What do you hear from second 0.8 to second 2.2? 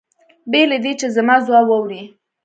دې چې زما ځواب واوري.